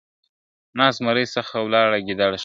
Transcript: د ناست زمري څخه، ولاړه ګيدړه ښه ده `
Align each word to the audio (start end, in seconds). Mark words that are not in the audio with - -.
د 0.03 0.03
ناست 0.77 0.97
زمري 0.99 1.25
څخه، 1.35 1.55
ولاړه 1.65 1.97
ګيدړه 2.07 2.27
ښه 2.31 2.37
ده 2.37 2.37
` 2.37 2.39